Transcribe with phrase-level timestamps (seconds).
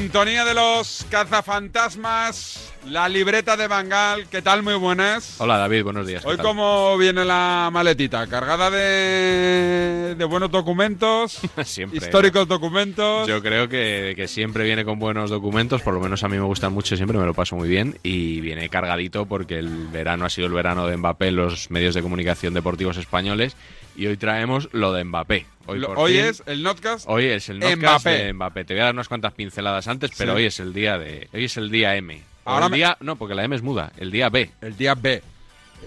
[0.00, 4.28] Sintonía de los cazafantasmas, la libreta de Bangal.
[4.30, 4.62] ¿Qué tal?
[4.62, 5.38] Muy buenas.
[5.38, 6.22] Hola David, buenos días.
[6.22, 11.98] ¿qué Hoy cómo viene la maletita, cargada de, de buenos documentos, Siempre.
[11.98, 13.28] históricos documentos.
[13.28, 16.44] Yo creo que, que siempre viene con buenos documentos, por lo menos a mí me
[16.44, 20.30] gustan mucho, siempre me lo paso muy bien y viene cargadito porque el verano ha
[20.30, 23.54] sido el verano de Mbappé en los medios de comunicación deportivos españoles
[24.00, 25.44] y hoy traemos lo de Mbappé.
[25.66, 27.04] Hoy, Lo- por hoy fin- es el notcast.
[27.06, 28.10] Hoy es el notcast Mbappé.
[28.24, 28.64] de Mbappé.
[28.64, 30.36] Te voy a dar unas cuantas pinceladas antes, pero Sí.
[30.38, 32.22] hoy es el día de hoy es el día M.
[32.46, 34.94] Ahora el me- día no, porque la M es muda, el día B El día
[34.94, 35.22] B.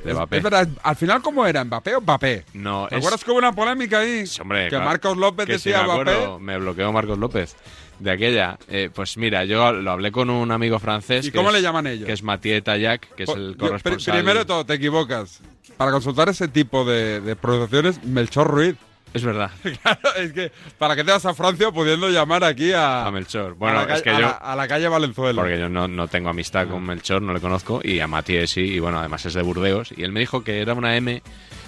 [0.04, 0.38] de Mbappé.
[0.38, 1.64] Es verdad, al final, ¿cómo era?
[1.64, 2.46] ¿Mbappé o Mbappé?
[2.54, 4.26] No, ¿Te es- acuerdas que hubo una polémica ahí?
[4.28, 6.44] Sí, hombre, que claro, Marcos López que decía me acuerdo, Mbappé.
[6.44, 7.56] me bloqueó Marcos López
[8.00, 8.58] de aquella.
[8.68, 11.26] Eh, pues mira, yo lo hablé con un amigo francés.
[11.26, 12.06] ¿Y que cómo es- le llaman ellos?
[12.06, 14.16] Que es Mathieu Tayac, que es Po- el yo- corresponsal.
[14.16, 15.40] primero de todo, te equivocas.
[15.78, 18.76] Para consultar ese tipo de, de pronunciaciones, Melchor Ruiz.
[19.14, 23.06] Es verdad, Claro, es que ¿para qué te vas a Francia pudiendo llamar aquí a,
[23.06, 23.52] a Melchor.
[23.52, 24.22] a Bueno, la, es que a yo.
[24.22, 25.42] la- a la calle Valenzuela?
[25.42, 28.62] Porque yo no, no tengo amistad con Melchor, no le conozco, y a Mathieu sí,
[28.62, 29.94] y bueno, además es de Burdeos.
[29.96, 31.22] Y él me dijo que era una M,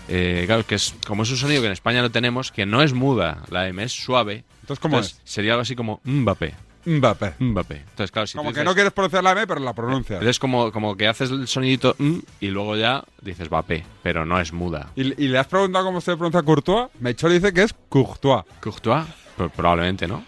[0.10, 2.82] eh, claro, que es como es un sonido que en España no tenemos, que no
[2.82, 4.44] es muda, la M es suave.
[4.62, 6.54] Entonces, ¿cómo Sería algo así como Mbappé,
[6.86, 7.34] Mbappé.
[7.40, 7.78] Mbappé.
[7.78, 10.24] Entonces, claro, si Como que no quieres pronunciar la M, pero la pronuncias.
[10.24, 14.40] Es como, como que haces el sonidito mm, y luego ya dices Mbappé, pero no
[14.40, 14.92] es muda.
[14.96, 16.90] ¿Y, y le has preguntado cómo se pronuncia Courtois?
[17.00, 18.44] Melchor dice que es Courtois.
[18.62, 19.06] ¿Courtois?
[19.36, 20.24] Pues probablemente no.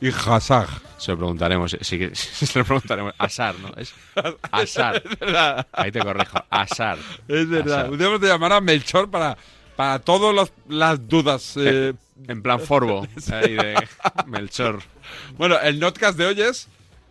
[0.00, 0.68] Y Hazard.
[0.96, 1.76] Se lo preguntaremos.
[1.80, 3.14] Sí se lo preguntaremos.
[3.18, 3.68] Asar, ¿no?
[3.76, 3.94] Es.
[5.72, 6.38] Ahí te corrijo.
[6.50, 6.98] Asar.
[7.26, 7.90] Es verdad.
[7.90, 9.36] Un día hemos de llamar a Melchor para,
[9.78, 11.54] para todas las, dudas.
[11.56, 11.94] eh.
[12.26, 13.06] En plan Forbo.
[13.32, 13.76] Ahí de
[14.26, 14.82] Melchor.
[15.36, 16.66] bueno, el notcast de hoy es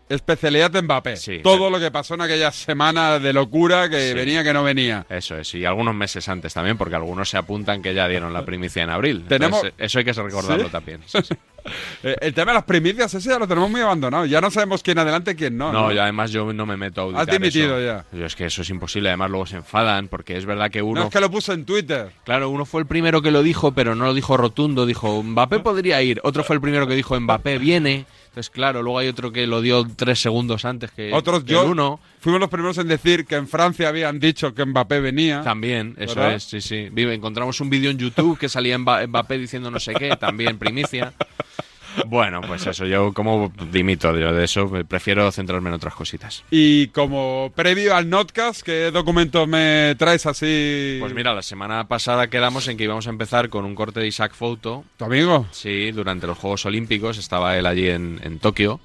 [0.10, 1.18] especialidad de Mbappé.
[1.18, 4.14] Sí, Todo pero- lo que pasó en aquella semana de locura que Sí.
[4.14, 5.06] venía, que no venía.
[5.10, 5.54] Eso es.
[5.56, 8.90] Y algunos meses antes también, porque algunos se apuntan que ya dieron la primicia en
[8.90, 9.26] abril.
[9.28, 10.72] Tenemos- Entonces, eso hay que recordarlo ¿Sí?
[10.72, 11.02] también.
[12.02, 14.24] Eh, el tema de las primicias, ese ya lo tenemos muy abandonado.
[14.26, 15.74] Ya no sabemos quién adelante y quién no.
[15.74, 17.86] No, y además yo no me meto a auditar Has dimitido eso.
[17.86, 18.18] ya.
[18.18, 19.10] Yo es que eso es imposible.
[19.10, 21.66] Además luego se enfadan porque es verdad que uno No, es que lo puso en
[21.66, 22.12] Twitter.
[22.24, 24.86] Claro, uno fue el primero que lo dijo, pero no lo dijo rotundo.
[24.86, 26.22] Dijo, Mbappé podría ir.
[26.24, 28.06] Otro fue el primero que dijo, Mbappé viene.
[28.38, 31.64] Entonces, claro, luego hay otro que lo dio tres segundos antes que, Otros que yo
[31.64, 32.00] el uno.
[32.20, 35.42] fuimos los primeros en decir que en Francia habían dicho que Mbappé venía.
[35.42, 36.36] También, eso ¿Verdad?
[36.36, 36.90] es, sí, sí.
[36.92, 40.60] Vive, encontramos un vídeo en YouTube que salía Mba- Mbappé diciendo no sé qué, también
[40.60, 41.14] primicia.
[42.06, 46.44] Bueno, pues eso, yo como dimito de eso, prefiero centrarme en otras cositas.
[46.52, 50.98] Y como previo al notcast, ¿qué documentos me traes así?
[51.00, 54.08] Pues mira, la semana pasada quedamos en que íbamos a empezar con un corte de
[54.08, 55.48] Isaac Foto, ¿Tu amigo?
[55.52, 58.80] Sí, durante los Juegos Olímpicos estaba él allí en, en Tokio.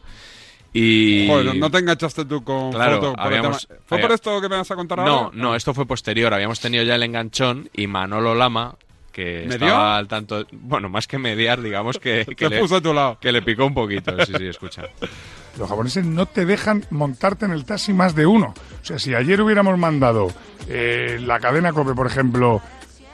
[0.74, 1.26] Y.
[1.28, 3.12] Joder, no- no te enganchaste tú con Claro, foto.
[3.12, 3.68] por habíamos-.
[3.86, 5.30] ¿Fue por había- esto que me vas a contar No, ahora?
[5.34, 6.32] no, esto fue posterior.
[6.32, 8.76] Habíamos tenido ya el enganchón y Manolo Lama,
[9.12, 9.66] que ¿Medió?
[9.66, 10.44] estaba al tanto.
[10.50, 13.18] Bueno, más que mediar, digamos que, que, le, puso a tu lado.
[13.20, 14.12] que le picó un poquito.
[14.24, 14.82] Sí, sí, escucha.
[15.58, 18.54] Los japoneses no te dejan montarte en el taxi más de uno.
[18.80, 20.28] O sea, si ayer hubiéramos mandado
[20.66, 22.62] eh, la cadena COPE, por ejemplo,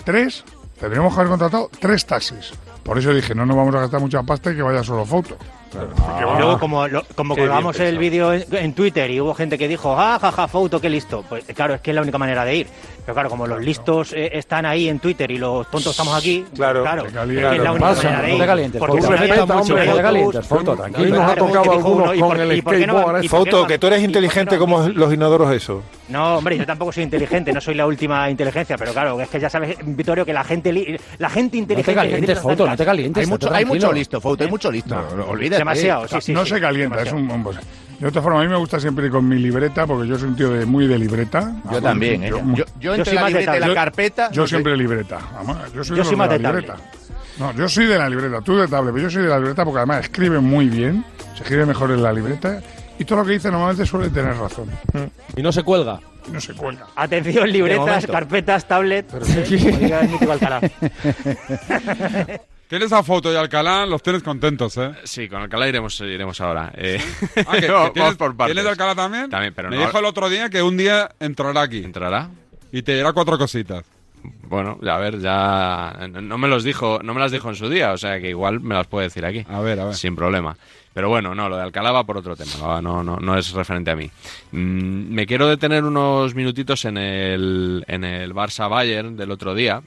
[0.04, 0.44] tres,
[0.78, 2.52] tendríamos que haber contratado tres taxis.
[2.84, 5.36] Por eso dije, no nos vamos a gastar mucha pasta y que vaya solo foto.
[5.72, 9.58] Y va- luego, como, lo- como colgamos el vídeo en, en Twitter y hubo gente
[9.58, 11.24] que dijo, ah, jaja, foto, qué listo.
[11.28, 12.66] Pues claro, es que es la única manera de ir.
[13.04, 16.44] Pero claro, como los listos eh, están ahí en Twitter y los tontos estamos aquí,
[16.54, 16.82] Claro.
[16.82, 18.40] claro, es que es la única Pasa, manera de no ir.
[18.40, 19.10] te calientes, Porque foto.
[19.10, 21.16] no Respeta, mucho hombre, no te calientes, foto, tranquilo.
[21.16, 23.86] nos ha tocado uno, algunos ¿y por- con el no skateboard, no Foto, que tú
[23.86, 25.82] eres no inteligente como los inodoros eso.
[26.08, 29.38] No, hombre, yo tampoco soy inteligente, no soy la última inteligencia, pero claro, es que
[29.38, 31.92] ya sabes, Vittorio, que la gente, li- la gente No inteligente...
[31.92, 33.24] te calientes, foto, no te calientes.
[33.24, 34.94] Hay mucho, hay mucho listo, Foto, hay mucho listo.
[35.16, 35.58] No, Olvídate.
[35.58, 36.32] Demasiado, O sea, sí, sí.
[36.32, 37.34] no sí, se calienta, es demasiado.
[37.34, 37.58] un, un- pues,
[37.98, 40.28] De otra forma, a mí me gusta siempre ir con mi libreta, porque yo soy
[40.28, 41.40] un tío de, muy de libreta.
[41.40, 42.28] Yo Vamos, también, ¿eh?
[42.30, 44.30] yo- Yo, yo entre soy la más de libreta y la carpeta.
[44.32, 45.18] Yo no siempre libreta.
[45.34, 46.64] Vamos, yo soy, Yo de soy más de la tablet.
[46.68, 46.90] libreta.
[47.38, 49.64] No, yo soy de la libreta, tú de tablet, pero yo soy de la libreta
[49.64, 51.04] porque además escribe muy bien,
[51.36, 52.60] se escribe mejor en la libreta
[52.98, 54.70] y todo lo que dice normalmente suele tener razón.
[55.36, 56.00] Y no se cuelga.
[56.26, 56.86] Y no se cuelga.
[56.96, 59.06] Atención, libretas, carpetas, tablet.
[62.68, 64.90] Tienes a Foto y Alcalá, los tienes contentos, ¿eh?
[65.04, 66.70] Sí, con Alcalá iremos, iremos ahora.
[66.76, 67.00] Eh,
[67.46, 68.54] Ah, que- que vamos tienes, por partes.
[68.54, 69.30] ¿Tienes Alcalá también?
[69.30, 72.28] También, pero Me no- dijo el otro día que un día entrará aquí ¿Entrará?
[72.70, 73.84] y te dirá cuatro cositas.
[74.42, 77.92] Bueno, a ver, ya no me los dijo, no me las dijo en su día,
[77.92, 79.46] o sea que igual me las puede decir aquí.
[79.48, 79.94] A ver, a ver.
[79.94, 80.56] Sin problema.
[80.98, 83.92] Pero bueno, no, lo de Alcalá va por otro tema, no, no, no, es referente
[83.92, 84.10] a mí.
[84.50, 89.80] Mm, me quiero detener unos minutitos en el, en el Barça Bayern del otro día,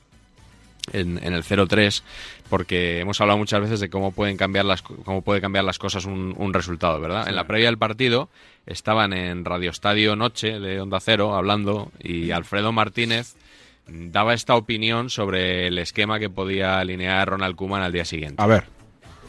[0.93, 2.01] en, en el 0-3,
[2.49, 6.05] porque hemos hablado muchas veces de cómo pueden cambiar las, cómo puede cambiar las cosas
[6.05, 7.27] un, un resultado, ¿verdad?
[7.27, 8.29] En la previa del partido
[8.65, 13.35] estaban en Radio Estadio Noche de Onda Cero hablando y Alfredo Martínez
[13.85, 18.41] daba esta opinión sobre el esquema que podía alinear Ronald Koeman al día siguiente.
[18.41, 18.63] A ver.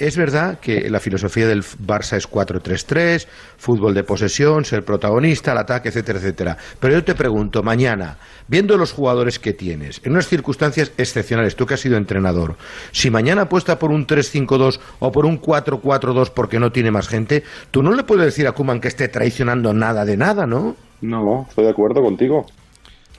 [0.02, 5.58] Es verdad que la filosofía del Barça es 4-3-3, fútbol de posesión, ser protagonista, el
[5.58, 6.56] ataque, etcétera, etcétera.
[6.80, 8.18] Pero yo te pregunto, mañana,
[8.48, 12.56] viendo los jugadores que tienes, en unas circunstancias excepcionales, tú que has sido entrenador,
[12.90, 17.44] si mañana apuesta por un 3-5-2 o por un 4-4-2 porque no tiene más gente,
[17.70, 20.74] tú no le puedes decir a Kuman que esté traicionando nada de nada, ¿no?
[21.00, 22.46] No, estoy de acuerdo contigo.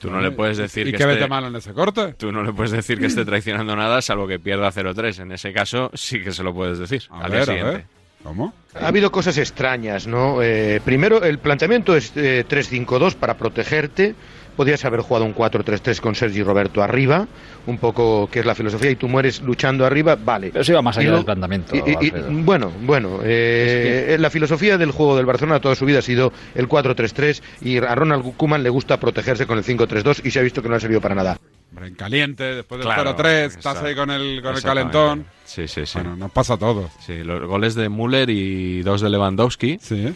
[0.03, 2.13] Tú no le puedes decir ¿Y que qué esté- vete mal en ese corte?
[2.13, 5.19] Tú no le puedes decir que esté traicionando nada salvo que pierda 0-3.
[5.19, 7.71] En ese caso sí que se lo puedes decir A al ver, día a siguiente.
[7.77, 7.85] ver.
[8.23, 8.53] ¿Cómo?
[8.79, 10.41] Ha habido cosas extrañas, ¿no?
[10.41, 14.15] Eh, primero, el planteamiento es eh, 3-5-2 para protegerte.
[14.55, 17.27] Podrías haber jugado un 4-3-3 con Sergi Roberto arriba,
[17.65, 20.50] un poco que es la filosofía, y tú mueres luchando arriba, vale.
[20.51, 21.75] Pero eso iba más Y allá luego- del planteamiento.
[21.75, 22.11] y- y- y-
[22.44, 26.67] bueno, bueno, eh, la filosofía del juego del Barcelona toda su vida ha sido el
[26.67, 30.61] 4-3-3 y a Ronald Koeman le gusta protegerse con el 5-3-2 y se ha visto
[30.61, 31.39] que no ha servido para nada.
[31.81, 35.25] En caliente, después del Claro, 0-3, estás ahí con el, con el calentón.
[35.44, 35.97] Sí, sí, sí.
[35.97, 36.89] Bueno, nos pasa todo.
[37.06, 39.79] Sí, los goles de Müller y dos de Lewandowski.
[39.81, 40.13] Sí.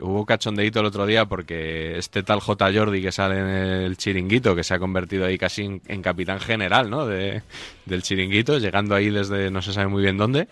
[0.00, 2.72] Hubo cachondeíto el otro día porque este tal J.
[2.72, 6.40] Jordi que sale en el chiringuito, que se ha convertido ahí casi en, en capitán
[6.40, 7.06] general ¿no?
[7.06, 7.42] de,
[7.86, 10.48] del chiringuito, llegando ahí desde no se sabe muy bien dónde.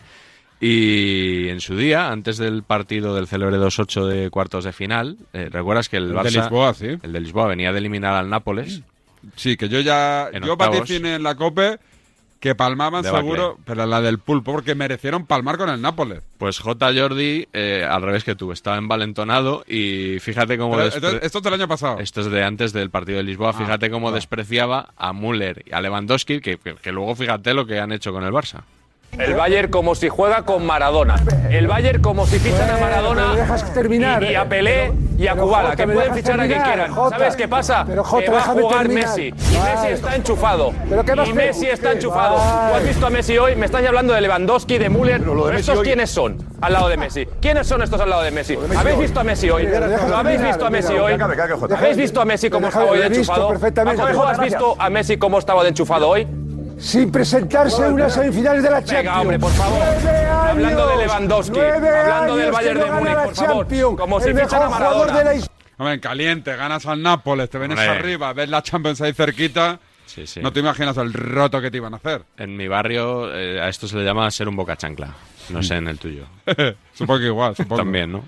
[0.61, 5.49] Y en su día, antes del partido del célebre 2-8 de cuartos de final, eh,
[5.51, 6.25] ¿recuerdas que el, El Barça...
[6.25, 6.87] de Lisboa, sí.
[7.01, 8.83] El de Lisboa venía de eliminar al Nápoles.
[9.37, 10.29] Sí, que yo ya.
[10.33, 11.79] En yo vaticiné en la COPE
[12.41, 16.23] que palmaban De seguro, pero la del pulpo, porque merecieron palmar con el Nápoles.
[16.39, 16.93] Pues J.
[16.95, 20.77] Jordi, eh, al revés que tú, estaba envalentonado y fíjate cómo...
[20.77, 21.99] Pero, despre- esto es del año pasado.
[21.99, 23.51] Esto es de antes del partido de Lisboa.
[23.51, 27.67] Ah, Fíjate cómo despreciaba a Müller y a Lewandowski, que, que- que luego fíjate lo
[27.67, 28.63] que han hecho con el Barça.
[29.19, 31.17] El Bayern como si juega con Maradona.
[31.51, 33.35] El Bayern como si fichan a Maradona
[34.21, 36.95] y, y a Pelé y a Kubala, que pueden fichar a quien quieran.
[36.95, 37.85] ¿Sabes qué pasa?
[37.85, 39.29] que va a jugar Messi.
[39.29, 40.73] Y Messi está enchufado.
[41.27, 42.37] y Messi está enchufado.
[42.37, 43.57] ¿Tú has visto a Messi hoy?
[43.57, 45.21] Me estás hablando de Lewandowski, de Müller.
[45.21, 47.27] ¿Pero ¿Estos quiénes son al lado de Messi?
[47.41, 48.57] ¿Quiénes son estos al lado de Messi?
[48.77, 49.67] ¿Habéis visto a Messi hoy?
[50.09, 51.15] ¿Lo habéis visto a Messi hoy?
[51.77, 53.49] ¿Habéis visto a Messi cómo estaba hoy de enchufado?
[53.49, 56.27] ¿Cómo has visto a Messi cómo estaba de enchufado hoy?
[56.79, 58.99] Sin presentarse en unas semifinales de la Champions.
[59.05, 59.83] Venga, hombre, por favor.
[59.83, 60.05] Años,
[60.49, 63.97] Hablando de Lewandowski, hablando del Bayern de Múnich, por favor.
[63.97, 65.19] Como si el fichan a mejor jugador Maradona.
[65.19, 65.57] de la historia.
[65.79, 67.99] Hombre, en caliente, ganas al Nápoles, te vienes Hombre.
[67.99, 69.79] arriba, ves la Champions ahí cerquita.
[70.07, 70.41] Sí, sí.
[70.41, 72.23] No te imaginas el roto que te iban a hacer.
[72.39, 75.13] En mi barrio eh, a esto se le llama ser un boca chancla.
[75.51, 76.25] No sé en el tuyo.
[76.95, 77.83] supongo que igual, supongo.
[77.83, 78.25] También, ¿no?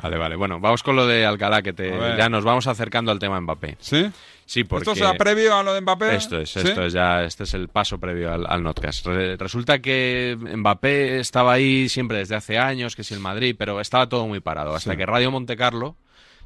[0.00, 0.36] Vale, vale.
[0.36, 3.76] Bueno, vamos con lo de Alcalá, que te, ya nos vamos acercando al tema Mbappé.
[3.80, 4.10] ¿Sí?
[4.50, 4.84] Sí, porque...
[4.84, 6.14] ¿Esto será previo a lo de Mbappé?
[6.16, 6.60] Esto es, ¿Sí?
[6.60, 9.04] esto es ya, este es el paso previo al, al Notcast.
[9.06, 13.78] Re- resulta que Mbappé estaba ahí siempre desde hace años, que si el Madrid, pero
[13.78, 14.74] estaba todo muy parado.
[14.74, 14.96] Hasta Sí.
[14.96, 15.96] que Radio Monte Carlo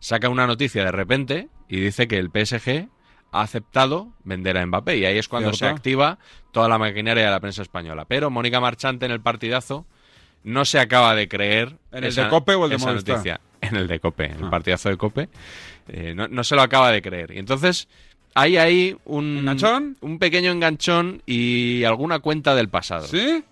[0.00, 2.88] saca una noticia de repente y dice que el PSG
[3.30, 4.98] ha aceptado vender a Mbappé.
[4.98, 6.18] Y ahí es cuando se activa
[6.50, 8.04] toda la maquinaria de la prensa española.
[8.08, 9.86] Pero Mónica Marchante en el partidazo
[10.42, 11.76] no se acaba de creer.
[11.92, 13.14] ¿En el esa- de Cope o el de Movistar?
[13.14, 13.40] noticia.
[13.60, 14.50] En el de Cope, en el Ah.
[14.50, 15.28] partidazo de Cope.
[15.94, 17.32] Eh, no, no se lo acaba de creer.
[17.32, 17.86] Y entonces
[18.34, 19.98] hay ahí un, ¿Enganchón?
[20.00, 23.06] un pequeño enganchón y alguna cuenta del pasado.
[23.06, 23.44] ¿Sí?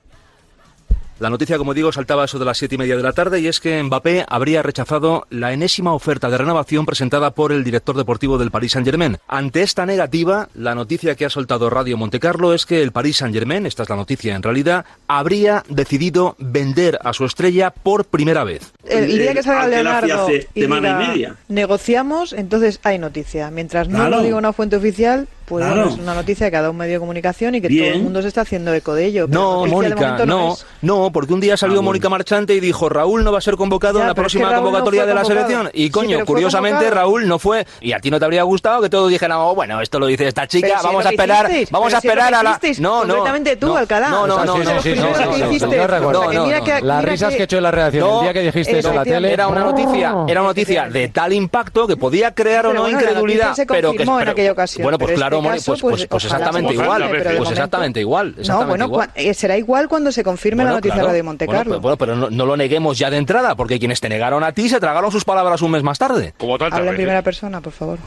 [1.21, 3.41] La noticia, como digo, saltaba a eso de las siete y media de la tarde
[3.41, 7.95] y es que Mbappé habría rechazado la enésima oferta de renovación presentada por el director
[7.95, 9.19] deportivo del Paris Saint-Germain.
[9.29, 13.67] Ante esta negativa, la noticia que ha soltado Radio Montecarlo es que el Paris Saint-Germain,
[13.67, 18.73] esta es la noticia en realidad, habría decidido vender a su estrella por primera vez.
[18.89, 21.37] El día que salga Leonardo hace y semana y diga, media.
[21.49, 23.51] negociamos, entonces hay noticia.
[23.51, 24.17] Mientras no Claro.
[24.17, 25.81] lo diga una fuente oficial, pues Claro.
[25.83, 27.87] bueno, es una noticia que ha dado un medio de comunicación y que Bien.
[27.89, 29.27] todo el mundo se está haciendo eco de ello.
[29.29, 30.65] No, de Mónica, no, es.
[30.81, 31.89] no, porque un día salió Ah, bueno.
[31.91, 34.33] Mónica Marchante y dijo Raúl no va a ser convocado Ya, en la pero es
[34.33, 35.71] que próxima no convocatoria fue de la selección.
[35.75, 37.01] Y Sí, coño, fue curiosamente convocado.
[37.03, 37.67] Raúl no fue.
[37.81, 40.29] Y a ti no te habría gustado que todos dijeran, oh, bueno, esto lo dice
[40.29, 42.43] esta chica, Pero si vamos a esperar, hicisteis, vamos pero a si esperar que a
[42.45, 42.61] la.
[42.79, 43.15] No, no.
[43.17, 44.09] concretamente tú, no, Alcalá.
[44.11, 46.81] No, no, no, si no, sí, sí, no, no, no, no, no, no, no.
[46.83, 48.95] Las risas que- he hecho en la redacción No, el día que dijiste eso en
[48.97, 49.33] la tele.
[49.33, 53.57] Era una noticia, era una noticia de tal impacto que podía crear o no incredulidad,
[53.67, 57.03] pero que en aquella ocasión, Bueno, pues claro, caso, pues, pues, pues, pues exactamente igual,
[57.09, 59.11] pues momento- exactamente No, bueno, igual.
[59.15, 61.13] eh, será igual cuando se confirme la noticia claro.
[61.13, 61.73] de Monte Bueno, Carlo.
[61.75, 64.53] pero, bueno, pero no, no lo neguemos ya de entrada, porque quienes te negaron a
[64.53, 66.35] ti se tragaron sus palabras un mes más tarde.
[66.39, 67.99] Como Habla en primera persona, por favor.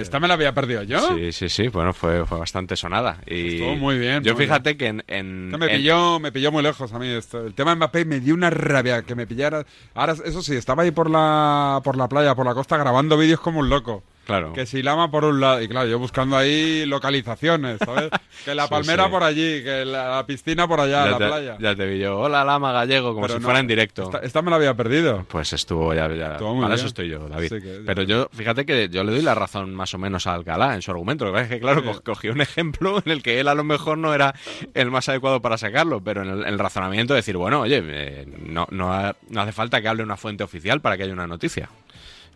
[0.00, 1.00] ¿Esta me la había perdido yo?
[1.16, 1.68] Sí, sí, sí.
[1.68, 3.18] Bueno, fue, fue bastante sonada.
[3.26, 5.02] Y Estuvo muy bien, Yo muy fíjate que en...
[5.06, 7.08] en- me en- pilló, me pilló muy lejos a mí.
[7.08, 7.46] esto.
[7.46, 9.64] El tema de Mbappé me dio una rabia que me pillara.
[9.94, 13.40] Ahora, eso sí, estaba ahí por la, por la playa, por la costa, grabando vídeos
[13.40, 14.02] como un loco.
[14.26, 14.52] Claro.
[14.52, 15.60] Que si Lama por un lado.
[15.60, 18.10] Y claro, yo buscando ahí localizaciones, ¿sabes?
[18.44, 19.10] que la Sí, palmera sí.
[19.10, 21.56] por allí, que la, la piscina por allá, ya la te, playa.
[21.58, 22.16] Ya te vi yo.
[22.18, 24.04] Hola, Lama Gallego, como Pero si no, fuera en directo.
[24.04, 25.24] Esta, esta me la había perdido.
[25.28, 26.06] Pues estuvo ya.
[26.14, 26.78] ya Estuvo muy para bien.
[26.78, 27.48] eso estoy yo, David.
[27.48, 30.34] Sí, que- Pero yo, fíjate que yo le doy la razón más o menos a
[30.34, 31.24] Alcalá en su argumento.
[31.24, 33.64] Lo que es que, claro, co- cogió un ejemplo en el que él a lo
[33.64, 34.34] mejor no era
[34.74, 38.26] el más adecuado para sacarlo, pero en el, el razonamiento de decir, bueno, oye, eh,
[38.46, 41.26] no, no, ha- no hace falta que hable una fuente oficial para que haya una
[41.26, 41.68] noticia.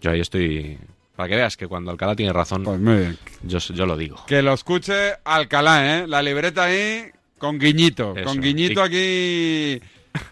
[0.01, 0.77] Yo ahí estoy.
[1.17, 3.19] Para que veas que cuando Alcalá tiene razón, Pues muy bien.
[3.43, 4.25] yo, yo lo digo.
[4.27, 6.07] Que lo escuche Alcalá, ¿eh?
[6.09, 7.05] La libreta ahí
[7.39, 8.15] con guiñito.
[8.17, 8.25] Eso.
[8.25, 9.87] Con guiñito Y- aquí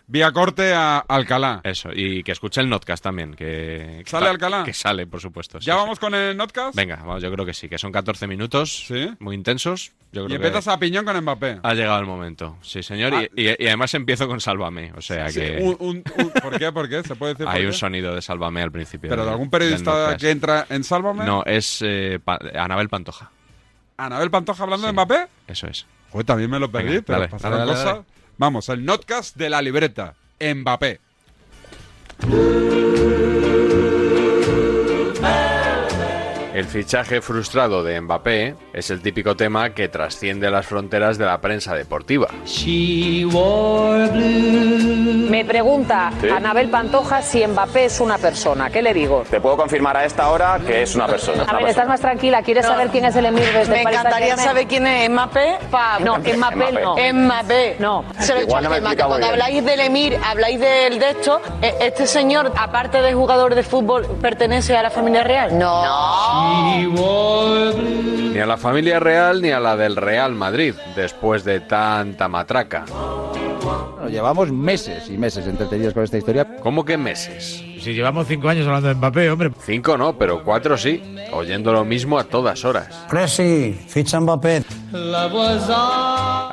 [0.07, 1.61] vía corte a Alcalá.
[1.65, 3.35] Eso, y que escuche el notcast también.
[3.35, 4.65] Que, ¿Sale Alcalá?
[4.65, 5.61] Que sale, por supuesto.
[5.61, 5.79] sí, ¿Ya sí.
[5.79, 6.75] vamos con el notcast?
[6.77, 8.87] Venga, vamos, yo creo que sí, que son 14 minutos
[9.19, 9.93] muy intensos.
[10.12, 11.61] Yo Y empiezas que a piñón con Mbappé.
[11.62, 12.59] ha llegado el momento.
[12.61, 13.15] Sí, señor.
[13.15, 13.23] Ah.
[13.35, 14.93] Y, y- y además empiezo con Sálvame.
[14.97, 16.71] O sea Sí, que un- un- un- ¿Por qué?
[16.71, 17.03] ¿Por qué?
[17.03, 19.09] ¿Se puede decir hay un sonido de Sálvame al principio.
[19.09, 21.25] ¿Pero de algún periodista que entra en Sálvame?
[21.25, 23.31] No, es eh, Pa- Anabel Pantoja.
[23.97, 25.27] ¿Anabel Pantoja hablando de Mbappé?
[25.49, 25.87] Eso es.
[26.11, 28.07] Joder, también me lo perdí, Venga, pero dale, pasaron dale, dale, cosas.
[28.43, 30.17] Vamos, el notcast de la libreta.
[30.41, 30.99] Mbappé.
[36.62, 41.40] El fichaje frustrado de Mbappé es el típico tema que trasciende las fronteras de la
[41.40, 42.28] prensa deportiva.
[45.28, 46.28] Me pregunta Sí.
[46.28, 48.71] Anabel Pantoja si Mbappé es una persona.
[48.71, 49.25] ¿Qué le digo?
[49.28, 51.42] Te puedo confirmar a esta hora que es una persona.
[51.49, 52.42] A ver, estás más tranquila.
[52.42, 55.59] ¿Quieres saber quién es el emir desde Me el Paris encantaría saber quién es Mbappé.
[56.04, 56.95] No, Mbappé no.
[57.12, 57.76] Mbappé.
[57.81, 58.04] No.
[58.21, 59.31] Se lo he dicho Igual a no me cuando bien.
[59.31, 64.07] habláis del emir, habláis del de esto, eh, este señor, aparte de jugador de fútbol,
[64.21, 65.59] pertenece a la familia real.
[65.59, 66.52] No.
[68.33, 72.85] Ni a la familia real ni a la del Real Madrid, después de tanta matraca.
[74.09, 76.57] llevamos meses y meses entretenidos con esta historia.
[76.61, 77.63] ¿Cómo que meses?
[77.83, 79.51] Si llevamos cinco años hablando de Mbappé, hombre.
[79.61, 82.89] Cinco no, pero cuatro sí, oyendo lo mismo a todas horas.
[83.11, 84.65] Presi, ficha Mbappé.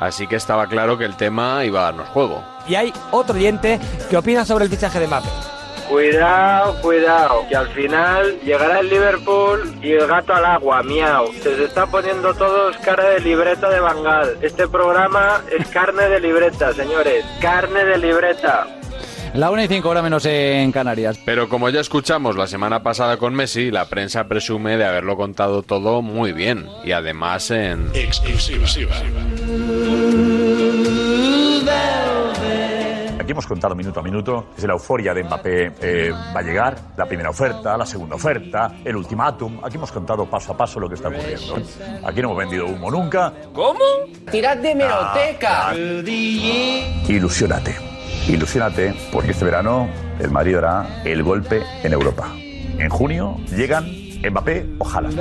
[0.00, 2.42] Así que estaba claro que el tema iba a darnos juego.
[2.68, 3.78] Y hay otro oyente
[4.08, 5.59] que opina sobre el fichaje de Mbappé.
[5.90, 11.32] Cuidado, cuidado, que al final llegará el Liverpool y el gato al agua, miau.
[11.42, 14.38] Se está poniendo todos cara de libreta de Bangal.
[14.40, 17.24] Este programa es carne de libreta, señores.
[17.40, 18.68] Carne de libreta.
[19.34, 21.18] La 1 y 5 hora menos en Canarias.
[21.24, 25.62] Pero como ya escuchamos la semana pasada con Messi, la prensa presume de haberlo contado
[25.62, 26.68] todo muy bien.
[26.84, 27.90] Y además en...
[27.94, 28.94] Exclusiva.
[33.30, 36.76] Aquí hemos contado minuto a minuto desde la euforia de Mbappé eh, va a llegar,
[36.96, 39.60] la primera oferta, la segunda oferta, el ultimátum.
[39.62, 41.62] Aquí hemos contado paso a paso lo que está ocurriendo.
[42.04, 43.32] Aquí no hemos vendido humo nunca.
[43.52, 43.78] ¿Cómo?
[44.32, 45.72] Tirad de meroteca.
[47.06, 47.76] Ilusiónate.
[48.26, 52.32] Ilusiónate porque este verano el Madrid dará el golpe en Europa.
[52.34, 55.16] En junio llegan Mbappé o Haaland.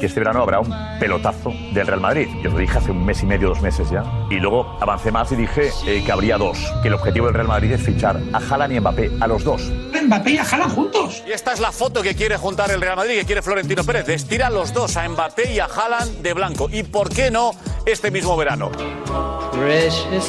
[0.00, 2.28] Que este verano habrá un pelotazo del Real Madrid.
[2.42, 4.04] Yo lo dije hace un mes y medio, dos meses ya.
[4.30, 6.58] Y luego avancé más y dije eh, que habría dos.
[6.82, 9.62] Que el objetivo del Real Madrid es fichar a Haaland y Mbappé, a los dos.
[10.04, 11.22] Mbappé y a Haaland juntos.
[11.26, 14.08] Y esta es la foto que quiere juntar el Real Madrid, que quiere Florentino Pérez.
[14.08, 16.68] Estira a los dos, a Mbappé y a Haaland de blanco.
[16.70, 17.52] ¿Y por qué no
[17.86, 18.70] este mismo verano?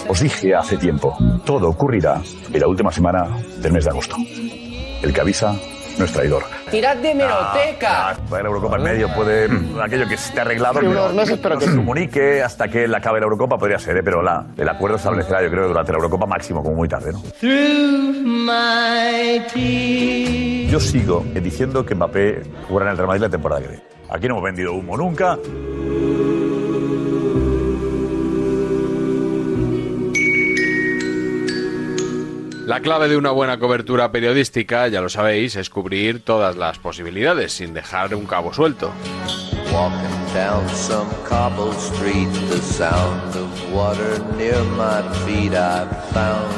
[0.08, 2.22] Os dije hace tiempo, todo ocurrirá
[2.53, 3.27] en la última semana
[3.58, 4.15] del mes de agosto.
[5.01, 5.55] El que avisa
[5.98, 6.44] no es traidor.
[6.72, 8.18] Tirad de meroteca.
[8.30, 9.50] Puede la Eurocopa en medio, puede
[9.82, 12.96] aquello que esté arreglado, Sí, unos meses, pero no que se comunique hasta que él
[12.96, 14.04] acabe la Eurocopa, podría ser, ¿eh?
[14.04, 17.14] pero la, el acuerdo establecerá, yo creo, durante la Eurocopa máximo, como muy tarde.
[17.14, 17.22] ¿no?
[20.70, 23.84] Yo sigo diciendo que Mbappé jugará en el Real Madrid la temporada que viene.
[24.10, 25.38] Aquí no hemos vendido humo nunca.
[32.65, 37.53] La clave de una buena cobertura periodística, ya lo sabéis, es cubrir todas las posibilidades
[37.53, 38.91] sin dejar un cabo suelto.
[39.72, 46.51] Walking down some cobble street, the sound of water near my feet, I found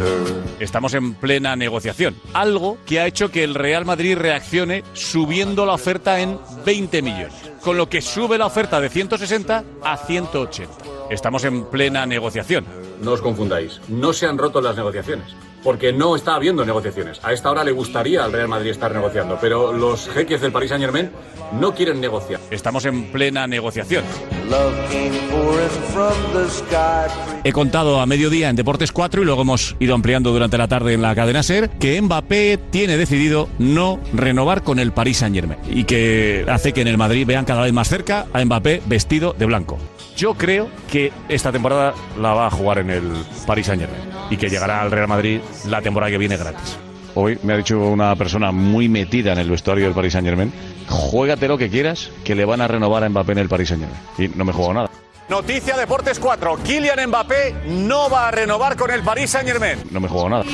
[0.00, 0.42] her.
[0.60, 2.16] Estamos en plena negociación.
[2.32, 7.34] Algo que ha hecho que el Real Madrid reaccione subiendo la oferta en 20 millones.
[7.60, 10.72] Con lo que sube la oferta de 160 a 180.
[11.10, 12.64] Estamos en plena negociación.
[13.02, 15.34] No os confundáis, no se han roto las negociaciones.
[15.62, 17.20] Porque no está habiendo negociaciones.
[17.22, 20.70] A esta hora le gustaría al Real Madrid estar negociando, pero los jeques del Paris
[20.70, 21.10] Saint Germain
[21.52, 22.40] no quieren negociar.
[22.50, 24.04] Estamos en plena negociación.
[24.48, 27.30] Love came pouring from the sky.
[27.44, 30.94] He contado a mediodía en Deportes 4 y luego hemos ido ampliando durante la tarde
[30.94, 35.60] en la cadena SER que Mbappé tiene decidido no renovar con el Paris Saint Germain
[35.68, 39.34] y que hace que en el Madrid vean cada vez más cerca a Mbappé vestido
[39.38, 39.78] de blanco.
[40.20, 43.10] Yo creo que esta temporada la va a jugar en el
[43.46, 46.76] Paris Saint Germain y que llegará al Real Madrid la temporada que viene gratis.
[47.14, 50.52] hoy me ha dicho una persona muy metida en el vestuario del Paris Saint Germain,
[50.90, 53.82] juégate lo que quieras, que le van a renovar a Mbappé en el Paris Saint
[53.82, 54.02] Germain.
[54.18, 54.90] Y no me juego nada.
[55.30, 56.58] Noticia Deportes 4.
[56.64, 59.78] Kylian Mbappé no va a renovar con el Paris Saint Germain.
[59.90, 60.44] No me juego nada.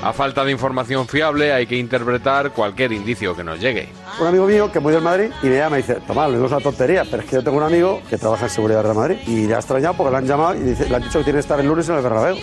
[0.00, 3.88] A falta de información fiable hay que interpretar cualquier indicio que nos llegue.
[4.20, 6.46] Un amigo mío que muy del Madrid y me llama y dice, Tomás, lo digo
[6.46, 8.82] es una tontería, pero es que yo tengo un amigo que trabaja en seguridad de
[8.84, 11.18] Real Madrid y le ha extrañado porque le han llamado y dice- le han dicho
[11.18, 12.36] que tiene que estar el lunes en el Bernabéu.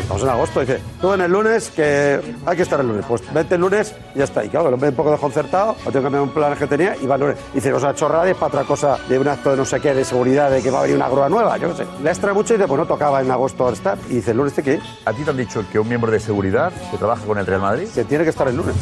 [0.00, 3.04] Estamos en agosto, dice, tú en el lunes que hay que estar el lunes.
[3.06, 4.44] Pues vete el lunes y ya está.
[4.44, 6.96] Y claro, el hombre un poco desconcertado, lo tengo que cambiar un plan que tenía
[7.00, 7.36] y va el lunes.
[7.52, 9.80] Dice, o sea, chorrada y es para otra cosa de un acto de no sé
[9.80, 11.86] qué, de seguridad, de que va a venir una grúa nueva, yo no sé.
[12.02, 13.98] Le extrae mucho y dice, pues no tocaba en agosto estar.
[14.08, 14.80] Y dice, el lunes que ir.
[15.04, 17.62] ¿A ti te han dicho que un miembro de seguridad que trabaja con el Real
[17.62, 17.88] Madrid?
[17.94, 18.76] Que tiene que estar el lunes.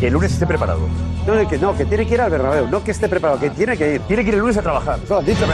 [0.00, 0.80] Que el lunes esté preparado.
[1.26, 3.50] No, no, que, no, que tiene que ir al Bernabéu, no que esté preparado, que
[3.50, 4.00] tiene que ir.
[4.02, 4.98] Tiene que ir el lunes a trabajar.
[5.02, 5.46] Eso dicho.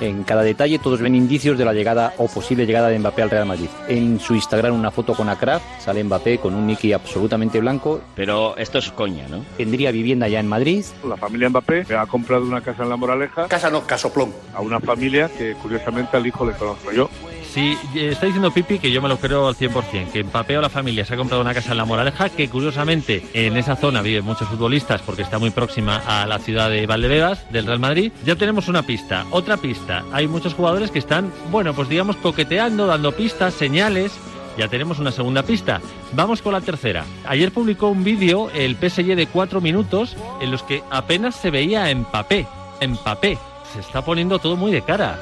[0.00, 3.30] En cada detalle todos ven indicios de la llegada o posible llegada de Mbappé al
[3.30, 3.68] Real Madrid.
[3.88, 8.00] En su Instagram una foto con Akraf, sale Mbappé con un Mickey absolutamente blanco.
[8.14, 9.44] Pero esto es coña, ¿no?
[9.56, 10.84] Tendría vivienda ya en Madrid.
[11.04, 13.48] La familia Mbappé ha comprado una casa en La Moraleja.
[13.48, 14.32] Casa no, casoplón.
[14.54, 17.10] A una familia que curiosamente al hijo le conozco yo.
[17.52, 20.68] Sí, está diciendo Pipi que yo me lo creo al 100%, que Mbappé o la
[20.68, 24.24] familia se ha comprado una casa en La Moraleja, que curiosamente en esa zona viven
[24.24, 28.12] muchos futbolistas porque está muy próxima a la ciudad de Valdebebas, del Real Madrid.
[28.24, 29.24] Ya tenemos una pista.
[29.30, 30.04] Otra pista.
[30.12, 34.12] Hay muchos jugadores que están, bueno, pues digamos coqueteando, dando pistas, señales.
[34.58, 35.80] Ya tenemos una segunda pista.
[36.12, 37.04] Vamos con la tercera.
[37.26, 41.86] Ayer publicó un vídeo el PSG de cuatro minutos en los que apenas se veía
[41.86, 42.46] a Mbappé.
[42.86, 43.38] Mbappé.
[43.72, 45.18] Se está poniendo todo muy de cara.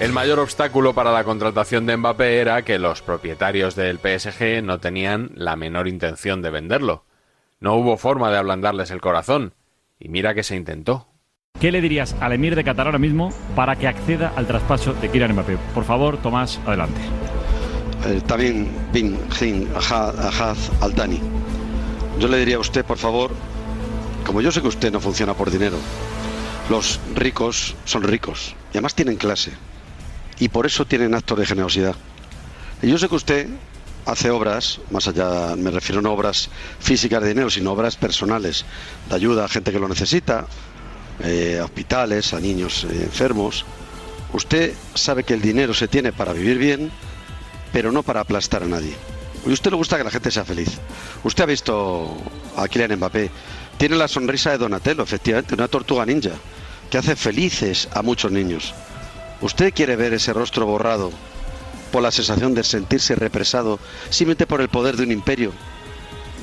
[0.00, 4.80] El mayor obstáculo para la contratación de Mbappé era que los propietarios del PSG no
[4.80, 7.04] tenían la menor intención de venderlo.
[7.60, 9.52] No hubo forma de ablandarles el corazón.
[9.98, 11.06] Y mira que se intentó.
[11.60, 15.10] ¿Qué le dirías al emir de Qatar ahora mismo para que acceda al traspaso de
[15.10, 15.58] Kylian Mbappé?
[15.74, 17.00] Por favor, Tomás, adelante.
[18.06, 21.20] Eh, también Bin Jin Ahaz Altani.
[22.18, 23.32] Yo le diría a usted, por favor,
[24.24, 25.76] como yo sé que usted no funciona por dinero,
[26.70, 29.52] los ricos son ricos y además tienen clase
[30.40, 31.94] y por eso tienen actos de generosidad.
[32.82, 33.48] Y yo sé que usted
[34.06, 36.48] hace obras, más allá, me refiero no obras
[36.80, 38.64] físicas de dinero, sino obras personales,
[39.08, 40.46] de ayuda a gente que lo necesita,
[41.22, 43.66] eh, hospitales, a niños eh, enfermos.
[44.32, 46.90] Usted sabe que el dinero se tiene para vivir bien,
[47.72, 48.94] pero no para aplastar a nadie.
[49.46, 50.78] Y usted le gusta que la gente sea feliz.
[51.22, 52.16] Usted ha visto
[52.56, 53.30] a Kylian Mbappé.
[53.76, 56.32] Tiene la sonrisa de Donatello, efectivamente, una tortuga ninja,
[56.90, 58.74] que hace felices a muchos niños.
[59.40, 61.10] ¿Usted quiere ver ese rostro borrado
[61.90, 63.78] por la sensación de sentirse represado
[64.10, 65.52] simplemente por el poder de un imperio?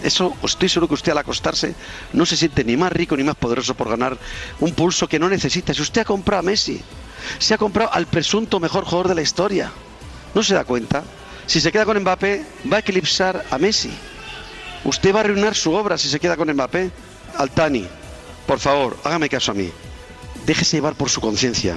[0.04, 1.74] Eso, estoy seguro que usted al acostarse
[2.14, 4.18] no se siente ni más rico ni más poderoso por ganar
[4.60, 5.74] un pulso que no necesita.
[5.74, 6.82] Si usted ha comprado a Messi,
[7.40, 9.72] se ha comprado al presunto mejor jugador de la historia.
[10.34, 11.04] ¿No se da cuenta?
[11.48, 13.92] Si se queda con Mbappé, va a eclipsar a Messi.
[14.84, 16.92] Usted va a arruinar su obra si se queda con Mbappé.
[17.38, 17.88] Altani,
[18.46, 19.72] por favor, hágame caso a mí.
[20.46, 21.76] Déjese llevar por su conciencia,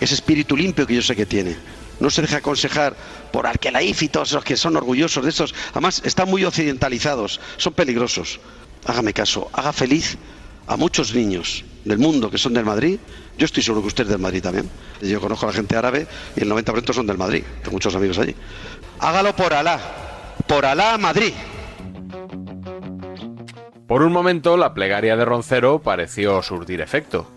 [0.00, 1.56] ese espíritu limpio que yo sé que tiene.
[2.00, 2.94] No se deje aconsejar
[3.32, 5.54] por Arquelaif y todos los que son orgullosos de estos.
[5.72, 8.40] Además, están muy occidentalizados, son peligrosos.
[8.84, 10.18] Hágame caso, haga feliz
[10.66, 12.98] a muchos niños del mundo que son del Madrid.
[13.38, 14.68] Yo estoy seguro que usted es del Madrid también.
[15.00, 16.06] Yo conozco a la gente árabe
[16.36, 17.44] y el 90% son del Madrid.
[17.62, 18.34] Tengo muchos amigos allí.
[18.98, 19.78] Hágalo por Alá.
[20.46, 21.32] Por Alá, Madrid.
[23.86, 27.30] Por un momento, la plegaria de Roncero pareció surtir efecto.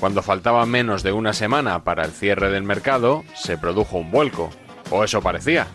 [0.00, 4.48] Cuando faltaba menos de una semana para el cierre del mercado, se produjo un vuelco,
[4.90, 5.66] o eso parecía.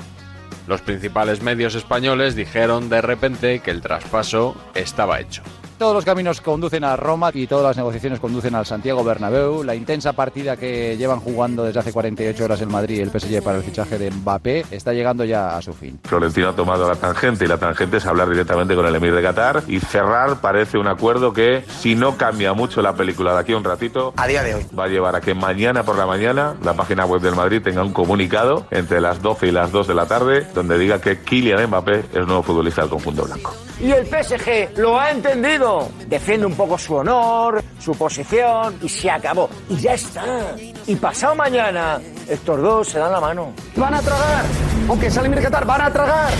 [0.67, 5.43] Los principales medios españoles dijeron de repente que el traspaso estaba hecho.
[5.77, 9.61] Todos los caminos conducen a Roma y todas las negociaciones conducen al Santiago Bernabéu.
[9.61, 13.43] La intensa partida que llevan jugando desde hace 48 horas el Madrid y el PSG
[13.43, 15.99] para el fichaje de Mbappé está llegando ya a su fin.
[16.05, 19.21] Florentino ha tomado la tangente y la tangente es hablar directamente con el emir de
[19.21, 23.51] Qatar y cerrar parece un acuerdo que si no cambia mucho la película de aquí
[23.51, 24.65] a un ratito A día de hoy.
[24.79, 27.83] va a llevar a que mañana por la mañana la página web del Madrid tenga
[27.83, 31.67] un comunicado entre las 12 y las 2 de la tarde donde diga que Kylian
[31.67, 33.53] Mbappé es el nuevo futbolista del conjunto blanco.
[33.81, 35.64] Y el PSG lo ha entendido.
[36.07, 39.49] Defiende un poco su honor, su posición y se acabó.
[39.69, 40.55] Y ya está.
[40.85, 43.53] Y pasado mañana, estos dos se dan la mano.
[43.75, 44.45] Van a tragar,
[44.87, 46.33] aunque el de Qatar, van a tragar.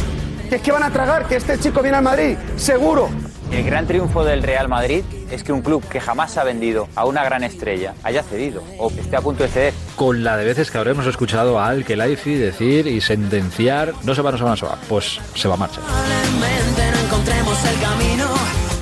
[0.50, 3.10] Que es que van a tragar, que este chico viene al Madrid, seguro.
[3.52, 7.06] El gran triunfo del Real Madrid es que un club que jamás ha vendido a
[7.06, 9.74] una gran estrella haya cedido o esté a punto de ceder.
[9.96, 14.22] Con la de veces que habremos escuchado a Al Khelaifi decir y sentenciar, no se
[14.22, 15.82] va, no se va, no se va, pues se va a marcha.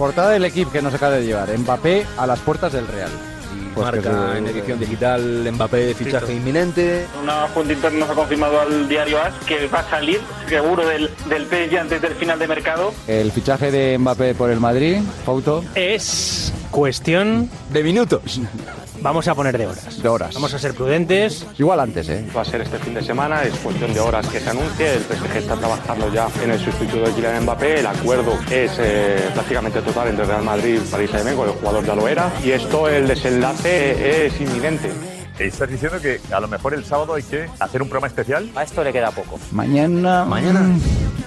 [0.04, 1.58] Portada del equipo que nos acaba de llevar.
[1.58, 3.10] Mbappé a las puertas del Real.
[3.74, 7.06] Pues Marca se- en edición digital Mbappé fichaje inminente.
[7.24, 11.10] Una fuente interna nos ha confirmado al diario AS que va a salir seguro del,
[11.30, 12.94] del PSG antes del final de mercado.
[13.08, 15.64] El fichaje de Mbappé por el Madrid, Fauto.
[15.74, 18.42] Es cuestión de minutos.
[19.04, 20.02] Vamos a poner de horas.
[20.02, 20.34] De horas.
[20.34, 21.46] Vamos a ser prudentes.
[21.60, 22.26] Igual antes, ¿eh?
[22.36, 24.94] Va a ser este fin de semana, es cuestión de horas que se anuncie.
[24.94, 27.82] El PSG está trabajando ya en el sustituto de Kylian Mbappé.
[27.82, 31.86] El acuerdo es eh, prácticamente total entre Real Madrid y París Saint-Germain, con el jugador
[31.86, 32.32] ya lo era.
[32.42, 34.90] Y esto, el desenlace es inminente.
[35.38, 38.50] ¿Estás diciendo que a lo mejor el sábado hay que hacer un programa especial?
[38.56, 39.38] A esto le queda poco.
[39.52, 40.24] Mañana.
[40.24, 40.62] ¿Mañana?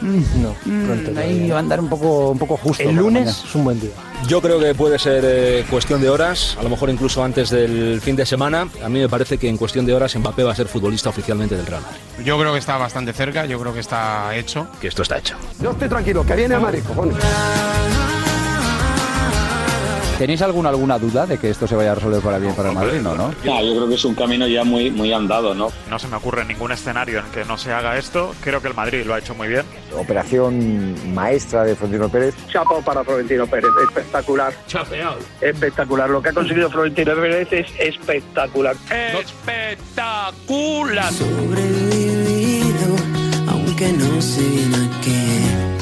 [0.01, 0.55] No,
[0.87, 1.19] pronto.
[1.21, 2.83] ahí va a andar un poco, un poco justo.
[2.83, 3.31] El lunes mañana.
[3.31, 3.91] es un buen día.
[4.27, 8.01] Yo creo que puede ser eh, cuestión de horas, a lo mejor incluso antes del
[8.01, 8.69] fin de semana.
[8.83, 11.57] A mí me parece que en cuestión de horas Mbappé va a ser futbolista oficialmente
[11.57, 12.01] del Real Madrid.
[12.25, 14.67] Yo creo que está bastante cerca, yo creo que está hecho.
[14.81, 15.37] Que esto está hecho.
[15.61, 17.17] Yo estoy tranquilo, que viene a Madrid, cojones.
[20.19, 22.75] ¿Tenéis alguna, alguna duda de que esto se vaya a resolver para bien para el
[22.75, 23.01] Madrid?
[23.03, 23.35] No, ¿no?
[23.45, 25.69] No, yo creo que es un camino ya muy, muy andado, ¿no?
[25.91, 28.35] No se me ocurre ningún escenario en que no se haga esto.
[28.41, 29.65] Creo que el Madrid lo ha hecho muy bien.
[29.95, 32.35] Operación maestra de Florentino Pérez.
[32.49, 34.55] Chapao para Florentino Pérez, espectacular.
[34.67, 35.19] Chapeado.
[35.43, 36.09] Espectacular.
[36.09, 38.75] Lo que ha conseguido Florentino Pérez es espectacular.
[39.21, 41.13] Espectacular.
[43.49, 45.26] aunque no sé bien a qué.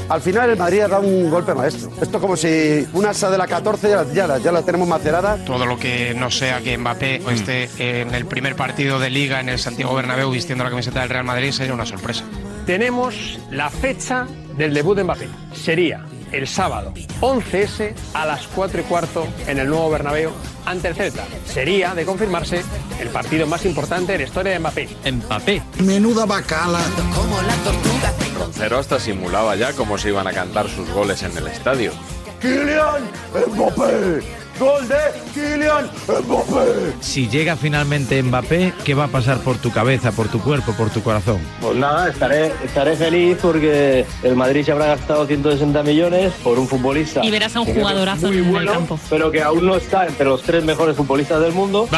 [0.08, 1.90] Al final el Madrid ha dado un golpe maestro.
[2.00, 4.62] Esto es como si una asa de la 14 ya, la- ya, la- ya la
[4.62, 5.36] tenemos macerada.
[5.44, 9.48] Todo lo que no sea que Mbappé esté en el primer partido de Liga en
[9.48, 12.24] el Santiago Bernabéu vistiendo la camiseta del Real Madrid sería una sorpresa.
[12.66, 15.28] Tenemos la fecha del debut de Mbappé.
[15.54, 20.30] Sería el sábado 11S a las 4 y cuarto en el nuevo Bernabéu
[20.66, 21.24] ante el Celta.
[21.46, 22.62] Sería, de confirmarse,
[23.00, 24.88] el partido más importante de la historia de Mbappé.
[25.12, 25.62] Mbappé.
[25.80, 26.80] Menuda bacala.
[27.14, 28.12] Como la tortuga.
[28.34, 31.92] Roncero hasta simulaba ya cómo se iban a cantar sus goles en el estadio.
[32.40, 33.08] ¡Kylian
[33.54, 34.43] Mbappé!
[34.58, 34.96] ¡Gol de
[35.34, 36.94] Kylian Mbappé!
[37.00, 40.90] Si llega finalmente Mbappé, ¿qué va a pasar por tu cabeza, por tu cuerpo, por
[40.90, 41.40] tu corazón?
[41.60, 46.68] Pues nada, estaré, estaré feliz porque el Madrid se habrá gastado 160 millones por un
[46.68, 47.24] futbolista.
[47.24, 49.00] Y verás a un jugadorazo muy en el bueno, campo.
[49.10, 51.88] Pero que aún no está entre los tres mejores futbolistas del mundo.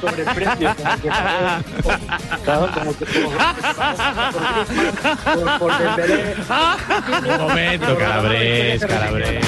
[0.00, 0.74] Sobreprecio.
[5.78, 6.34] Dembélé.
[7.28, 9.46] Un momento, Calabres, Calabres.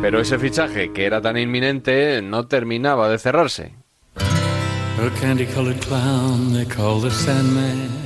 [0.00, 3.72] Pero ese fichaje, que era tan inminente, no terminaba de cerrarse.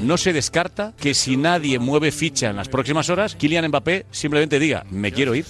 [0.02, 4.58] No se descarta que si nadie mueve ficha en las próximas horas, Kylian Mbappé simplemente
[4.58, 5.46] diga, me quiero ir.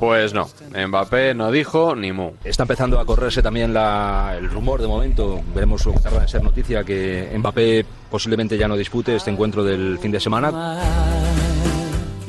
[0.00, 0.48] Pues no,
[0.88, 2.32] Mbappé no dijo ni mu.
[2.44, 6.28] Está empezando a correrse también la- el rumor de momento, veremos lo que tarda en
[6.28, 10.50] ser noticia, que Mbappé posiblemente ya no dispute este encuentro del fin de semana.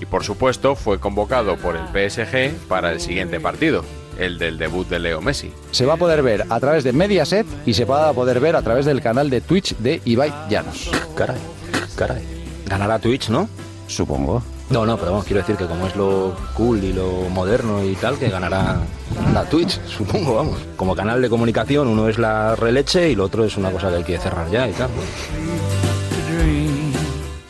[0.05, 3.83] Y por supuesto fue convocado por el PSG para el siguiente partido,
[4.19, 5.51] el del debut de Leo Messi.
[5.71, 8.55] Se va a poder ver a través de Mediaset y se va a poder ver
[8.55, 10.91] a través del canal de Twitch de Ibai Llanos.
[11.15, 11.37] Caray,
[11.95, 12.21] caray.
[12.67, 13.49] Ganará Twitch, ¿no?
[13.87, 14.43] Supongo.
[14.69, 17.95] No, no, pero vamos, quiero decir que como es lo cool y lo moderno y
[17.95, 18.79] tal, que ganará
[19.33, 20.59] la Twitch, supongo, vamos.
[20.75, 23.95] Como canal de comunicación, uno es la releche y lo otro es una cosa que
[23.95, 24.89] hay que cerrar ya y tal.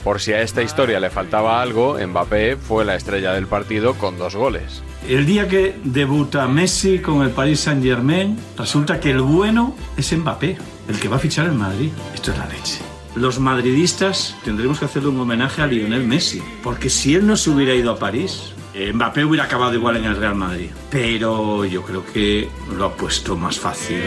[0.06, 4.20] Por si a esta historia le faltaba algo, Mbappé fue la estrella del partido con
[4.20, 4.84] dos goles.
[5.10, 10.16] El día que debuta Messi con el Paris Saint Germain, resulta que el bueno es
[10.16, 11.90] Mbappé, el que va a fichar en Madrid.
[12.14, 12.82] Esto es la leche.
[13.16, 17.50] Los madridistas tendremos que hacerle un homenaje a Lionel Messi, porque si él no se
[17.50, 20.70] hubiera ido a París, eh, Mbappé hubiera acabado igual en el Real Madrid.
[20.92, 24.04] Pero yo creo que lo ha puesto más fácil.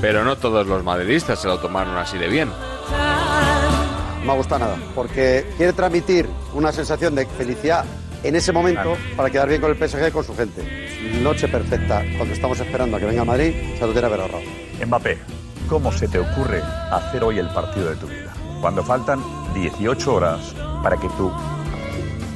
[0.00, 2.48] Pero no todos los madridistas se lo tomaron así de bien.
[4.20, 7.84] No me gusta nada, porque quiere transmitir una sensación de felicidad
[8.22, 10.62] en ese momento para quedar bien con el PSG y con su gente.
[11.22, 14.20] Noche perfecta, cuando estamos esperando a que venga a Madrid, se lo tiene que haber
[14.20, 14.44] ahorrado.
[14.86, 15.18] Mbappé,
[15.68, 18.32] ¿cómo se te ocurre hacer hoy el partido de tu vida?
[18.60, 19.20] Cuando faltan
[19.54, 21.32] 18 horas para que tú,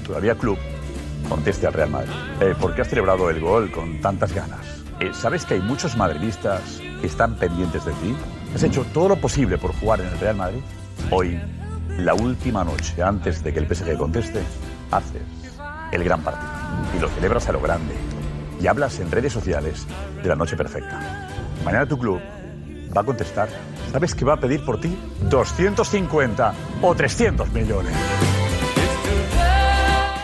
[0.06, 0.58] todavía club,
[1.28, 2.12] conteste al Real Madrid.
[2.40, 4.73] Eh, ¿Por qué has celebrado el gol con tantas ganas?
[5.00, 8.16] Eh, ¿Sabes que hay muchos madridistas que están pendientes de ti?
[8.54, 10.60] ¿Has hecho todo lo posible por jugar en el Real Madrid?
[11.10, 11.40] Hoy,
[11.98, 14.40] la última noche antes de que el PSG conteste,
[14.90, 15.22] haces
[15.90, 16.50] el gran partido
[16.96, 17.94] y lo celebras a lo grande
[18.60, 19.86] y hablas en redes sociales
[20.22, 21.28] de la noche perfecta.
[21.64, 22.20] Mañana tu club
[22.96, 23.48] va a contestar.
[23.92, 24.96] ¿Sabes que va a pedir por ti?
[25.28, 27.92] 250 o 300 millones.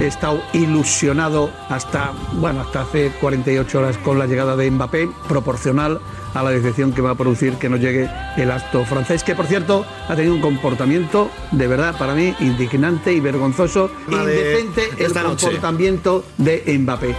[0.01, 6.01] He estado ilusionado hasta, bueno, hasta hace 48 horas con la llegada de Mbappé, proporcional
[6.35, 9.47] a la decepción que va a producir que no llegue el acto francés, que por
[9.47, 16.25] cierto ha tenido un comportamiento de verdad para mí indignante y vergonzoso, indecente el comportamiento
[16.39, 17.15] de Mbappé.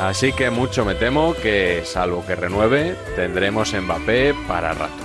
[0.00, 5.01] Así que mucho me temo que, salvo que renueve, tendremos Mbappé para rato.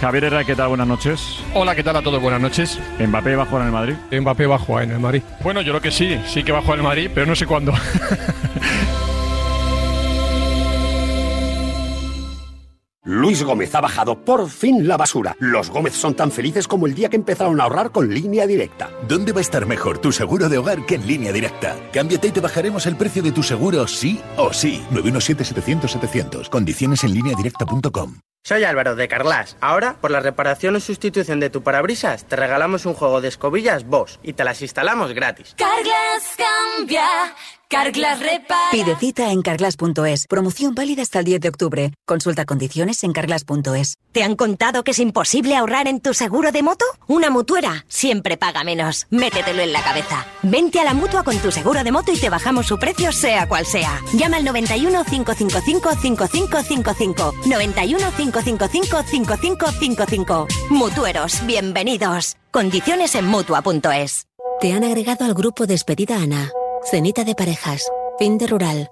[0.00, 0.68] Javier Herrera, ¿qué tal?
[0.68, 1.38] Buenas noches.
[1.54, 2.20] Hola, ¿qué tal a todos?
[2.20, 2.78] Buenas noches.
[2.98, 3.94] ¿Mbappé va a jugar en el Madrid?
[4.10, 5.22] Mbappé va a jugar en el Madrid.
[5.42, 7.34] Bueno, yo creo que sí, sí que va a jugar en el Madrid, pero no
[7.34, 7.72] sé cuándo.
[13.14, 15.36] Luis Gómez ha bajado por fin la basura.
[15.38, 18.90] Los Gómez son tan felices como el día que empezaron a ahorrar con línea directa.
[19.06, 21.76] ¿Dónde va a estar mejor tu seguro de hogar que en línea directa?
[21.92, 24.84] Cámbiate y te bajaremos el precio de tu seguro sí o sí.
[24.90, 26.48] 917-700-700.
[26.48, 28.16] Condiciones en línea directa.com.
[28.46, 29.56] Soy Álvaro de Carlas.
[29.62, 33.86] Ahora, por la reparación o sustitución de tu parabrisas, te regalamos un juego de escobillas
[33.86, 35.54] Bosch y te las instalamos gratis.
[35.56, 37.06] Carglass cambia,
[37.74, 38.70] Carglass repara.
[38.70, 40.28] Pide cita en carglass.es.
[40.28, 41.92] Promoción válida hasta el 10 de octubre.
[42.06, 43.96] Consulta condiciones en carglass.es.
[44.12, 46.84] ¿Te han contado que es imposible ahorrar en tu seguro de moto?
[47.08, 49.08] Una mutuera siempre paga menos.
[49.10, 50.24] Métetelo en la cabeza.
[50.44, 53.48] Vente a la mutua con tu seguro de moto y te bajamos su precio, sea
[53.48, 54.00] cual sea.
[54.12, 57.34] Llama al 91 555 5555.
[57.46, 60.46] 91 555 5555.
[60.70, 62.36] Mutueros, bienvenidos.
[62.52, 64.28] Condiciones en mutua.es.
[64.60, 66.52] Te han agregado al grupo Despedida Ana.
[66.90, 67.90] Cenita de parejas.
[68.18, 68.90] Fin de rural.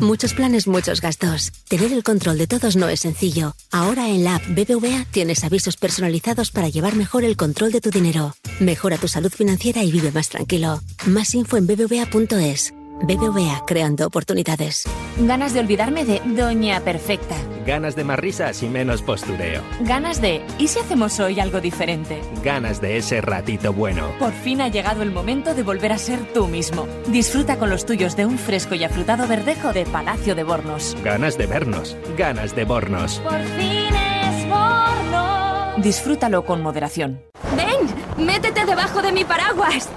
[0.00, 1.52] Muchos planes, muchos gastos.
[1.68, 3.54] Tener el control de todos no es sencillo.
[3.70, 7.90] Ahora en la app BBVA tienes avisos personalizados para llevar mejor el control de tu
[7.90, 8.34] dinero.
[8.60, 10.80] Mejora tu salud financiera y vive más tranquilo.
[11.06, 12.72] Más info en bbva.es.
[13.02, 14.84] BBVA creando oportunidades.
[15.18, 17.34] Ganas de olvidarme de Doña Perfecta.
[17.66, 19.60] Ganas de más risas y menos postureo.
[19.80, 22.20] Ganas de ¿y si hacemos hoy algo diferente?
[22.44, 24.12] Ganas de ese ratito bueno.
[24.20, 26.86] Por fin ha llegado el momento de volver a ser tú mismo.
[27.08, 30.96] Disfruta con los tuyos de un fresco y afrutado verdejo de Palacio de Bornos.
[31.02, 31.96] Ganas de vernos.
[32.16, 33.18] Ganas de Bornos.
[33.20, 35.82] Por fin es Bornos.
[35.82, 37.20] Disfrútalo con moderación.
[37.56, 38.24] ¡Ven!
[38.24, 39.88] ¡Métete debajo de mi paraguas!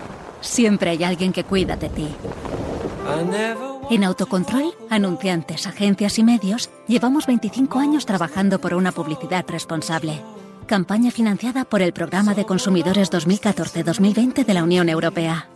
[0.41, 2.07] Siempre hay alguien que cuida de ti.
[3.91, 10.21] En Autocontrol, anunciantes, agencias y medios, llevamos 25 años trabajando por una publicidad responsable.
[10.65, 15.47] Campaña financiada por el Programa de Consumidores 2014-2020 de la Unión Europea.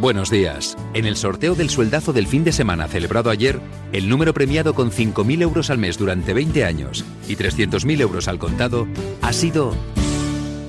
[0.00, 0.76] Buenos días.
[0.94, 3.60] En el sorteo del sueldazo del fin de semana celebrado ayer,
[3.92, 8.38] el número premiado con 5.000 euros al mes durante 20 años y 300.000 euros al
[8.38, 8.86] contado
[9.22, 9.74] ha sido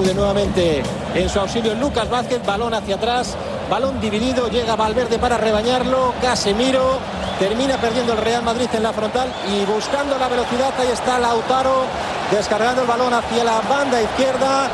[0.00, 0.82] Acude nuevamente
[1.14, 3.36] en su auxilio Lucas Vázquez, balón hacia atrás,
[3.68, 6.98] balón dividido, llega Valverde para rebañarlo, Casemiro
[7.38, 11.84] termina perdiendo el Real Madrid en la frontal y buscando la velocidad, ahí está Lautaro
[12.30, 14.70] descargando el balón hacia la banda izquierda.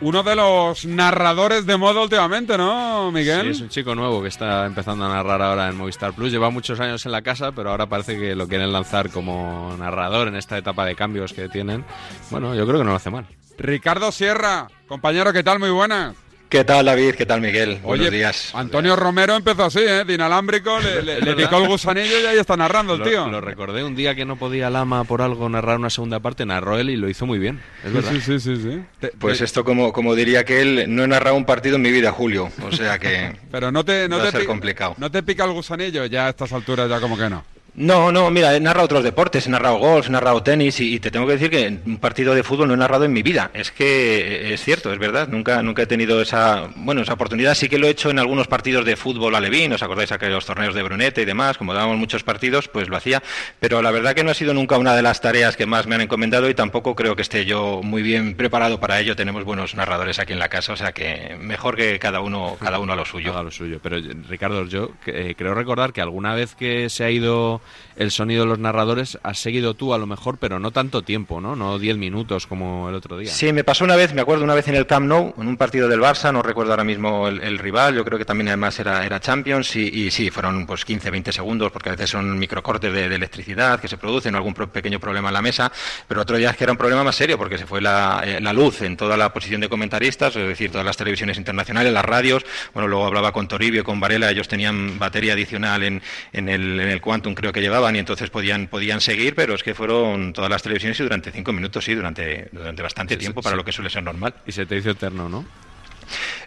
[0.00, 3.42] Uno de los narradores de modo últimamente, ¿no, Miguel?
[3.42, 6.32] Sí, es un chico nuevo que está empezando a narrar ahora en Movistar Plus.
[6.32, 10.26] Lleva muchos años en la casa, pero ahora parece que lo quieren lanzar como narrador
[10.28, 11.84] en esta etapa de cambios que tienen.
[12.30, 13.26] Bueno, yo creo que no lo hace mal.
[13.64, 15.58] Ricardo Sierra, compañero, ¿qué tal?
[15.58, 16.14] Muy buenas.
[16.48, 17.14] ¿Qué tal, David?
[17.14, 17.78] ¿Qué tal, Miguel?
[17.82, 18.52] Buenos Oye, días.
[18.54, 20.02] Antonio Romero empezó así, ¿eh?
[20.04, 23.28] De inalámbrico, le, le- le picó el gusanillo y ahí está narrando el tío.
[23.28, 26.78] Lo, recordé un día que no podía Lama por algo narrar una segunda parte, narró
[26.78, 27.60] él y lo hizo muy bien.
[27.84, 28.10] Es verdad.
[28.12, 28.82] sí, sí, sí, sí.
[28.98, 31.82] Te- Pues te- esto, como, como diría que él, no he narrado un partido en
[31.82, 32.50] mi vida, Julio.
[32.64, 34.94] O sea que Pero no te, no va a te ser complicado.
[34.96, 37.44] no te pica el gusanillo ya a estas alturas, ya como que no.
[37.80, 41.10] No, no, mira, he narrado otros deportes, he narrado golf, he narrado tenis y, te
[41.10, 43.50] tengo que decir que un partido de fútbol no he narrado en mi vida.
[43.54, 47.54] Es que eh, es cierto, es verdad, nunca, nunca he tenido esa, bueno, esa oportunidad.
[47.54, 50.74] Sí que lo he hecho en algunos partidos de fútbol alevín, ¿os acordáis aquellos torneos
[50.74, 51.56] de Brunete y demás?
[51.56, 53.22] Como dábamos muchos partidos, pues lo hacía.
[53.60, 55.94] Pero la verdad que no ha sido nunca una de las tareas que más me
[55.94, 59.16] han encomendado y tampoco creo que esté yo muy bien preparado para ello.
[59.16, 62.78] Tenemos buenos narradores aquí en la casa, o sea que mejor que cada uno, cada
[62.78, 63.30] uno a lo suyo.
[63.32, 63.80] Haga lo suyo.
[63.82, 63.96] Pero
[64.28, 67.62] Ricardo, yo eh, creo recordar que alguna vez que se ha ido
[67.96, 71.40] el sonido de los narradores, has seguido tú a lo mejor, pero no tanto tiempo,
[71.40, 71.56] ¿no?
[71.56, 73.30] No 10 minutos como el otro día.
[73.30, 75.56] Sí, me pasó una vez, me acuerdo una vez en el Camp Nou, en un
[75.56, 79.04] partido del Barça, no recuerdo ahora mismo el, rival, yo creo que también además era,
[79.04, 83.08] era Champions, y, sí, fueron pues 15, 20 segundos, porque a veces son microcortes de,
[83.08, 85.70] de electricidad que se producen, algún pequeño problema en la mesa,
[86.08, 88.40] pero otro día es que era un problema más serio, porque se fue la, eh,
[88.40, 92.04] la luz en toda la posición de comentaristas, es decir, todas las televisiones internacionales, las
[92.04, 96.02] radios, bueno, luego hablaba con Toribio, con Varela, ellos tenían batería adicional en,
[96.32, 99.62] en, el, en el Quantum, creo que llevaban, y entonces podían, podían seguir, pero es
[99.62, 103.56] que fueron todas las televisiones y durante cinco minutos, sí, durante, durante bastante tiempo para
[103.56, 104.34] lo que suele ser normal.
[104.46, 105.44] Y se te hizo eterno, ¿no?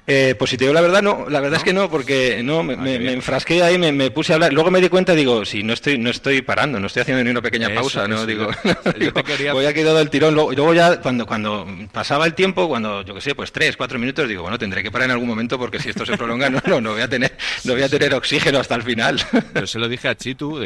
[0.05, 2.61] Eh, pues si te digo la verdad, no, la verdad es que no, porque no,
[2.61, 4.51] me, ah, enfrasqué ahí, me, puse a hablar.
[4.51, 7.29] Luego me di cuenta, digo, si no estoy, no estoy parando, no estoy haciendo ni
[7.29, 8.25] una pequeña pausa, ¿no?
[8.25, 8.49] digo,
[9.53, 10.33] voy a quedar del tirón.
[10.33, 13.97] Luego, luego, ya, cuando, cuando pasaba el tiempo, cuando, yo qué sé, pues tres, cuatro
[13.97, 16.61] minutos, digo, bueno, tendré que parar en algún momento porque si esto se prolonga, no,
[16.67, 19.21] no, no voy a tener, no voy a tener oxígeno hasta el final.
[19.55, 20.63] Yo se lo dije a Chitu,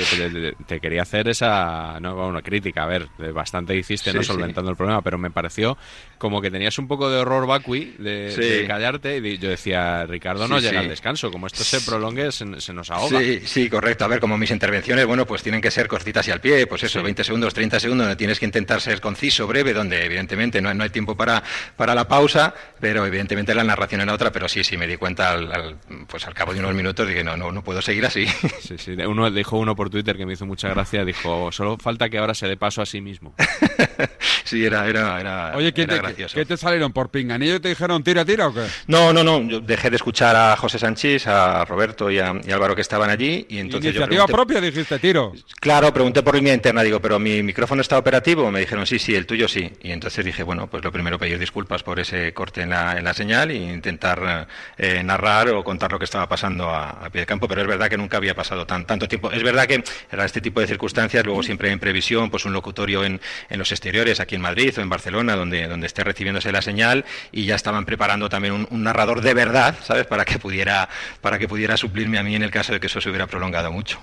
[0.66, 5.04] te quería hacer esa, no, una crítica, a ver, bastante hiciste, no solventando el problema,
[5.04, 5.78] pero me pareció
[6.18, 10.48] como que tenías un poco de horror vacui de, de callarte y yo decía, Ricardo
[10.48, 13.20] no llega al descanso, como esto se prolongue se, nos ahoga.
[13.20, 14.06] Sí, sí, correcto.
[14.06, 16.84] A ver, como mis intervenciones, bueno, pues tienen que ser cortitas y al pie, pues
[16.84, 20.74] eso, 20 segundos, 30 segundos, donde tienes que intentar ser conciso, breve, donde evidentemente no,
[20.74, 21.44] no hay tiempo para,
[21.76, 24.98] para la pausa, pero evidentemente la narración en la otra, pero sí, sí, me di
[24.98, 28.26] cuenta al, pues al cabo de unos minutos, dije, no, no, no puedo seguir así.
[28.60, 32.10] Sí, sí, uno, dijo uno por Twitter que me hizo mucha gracia, dijo, solo falta
[32.10, 33.34] que ahora se dé paso a sí mismo.
[34.44, 36.00] sí, era, era, era, Oye, ¿qué, te,
[36.34, 36.92] ¿qué te salieron?
[36.94, 38.66] ¿Por pinganillo y te dijeron tira, tira o qué?
[38.88, 42.76] No, no, no, yo dejé de escuchar a José Sánchez, a Roberto y a, Álvaro
[42.76, 43.46] que estaban allí.
[43.50, 45.34] Y entonces ¿Iniciativa propia dijiste, tiro?
[45.60, 48.50] Claro, pregunté por línea interna, digo, ¿pero mi micrófono está operativo?
[48.52, 49.72] Me dijeron, sí, sí, el tuyo sí.
[49.82, 53.04] Y entonces dije, bueno, pues lo primero pedir disculpas por ese corte en la, en
[53.04, 57.26] la señal e intentar eh, narrar o contar lo que estaba pasando a, pie de
[57.26, 59.32] campo, pero es verdad que nunca había pasado tan, tanto tiempo.
[59.32, 63.04] Es verdad que era este tipo de circunstancias, luego siempre en previsión, pues un locutorio
[63.04, 66.62] en, en los exteriores, aquí en Madrid o en Barcelona, donde, donde esté recibiéndose la
[66.62, 70.06] señal, y ya estaban preparando también un, narrador de verdad, ¿sabes?
[70.06, 70.90] Para que pudiera,
[71.22, 73.72] para que pudiera suplirme a mí en el caso de que eso se hubiera prolongado
[73.72, 74.00] mucho.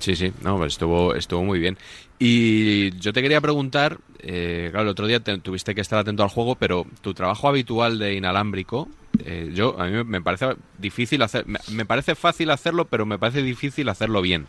[0.00, 1.78] Sí, sí, no, pues estuvo, estuvo muy bien.
[2.18, 6.28] Y yo te quería preguntar, eh, claro, el otro día tuviste que estar atento al
[6.28, 8.88] juego, pero tu trabajo habitual de inalámbrico,
[9.24, 13.42] eh, yo a mí me parece difícil hacer, me, parece fácil hacerlo, pero me parece
[13.42, 14.46] difícil hacerlo bien.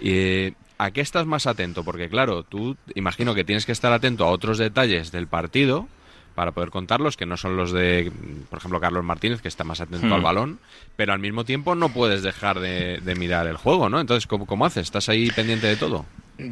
[0.00, 1.84] Eh, ¿A qué estás más atento?
[1.84, 5.88] Porque claro, tú imagino que tienes que estar atento a otros detalles del partido,
[6.36, 8.12] para poder contarlos, que no son los de,
[8.50, 10.22] por ejemplo, Carlos Martínez, que está más atento al hmm.
[10.22, 10.58] balón,
[10.94, 13.98] pero al mismo tiempo no puedes dejar de, mirar el juego, ¿no?
[13.98, 14.82] Entonces, ¿cómo, ¿cómo haces?
[14.82, 16.04] ¿Estás ahí pendiente de todo?